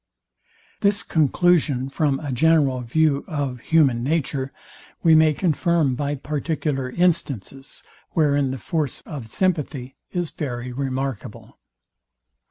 [0.79, 4.51] This conclusion from a general view of human nature,
[5.03, 7.83] we may confirm by particular instances,
[8.13, 11.59] wherein the force of sympathy is very remarkable.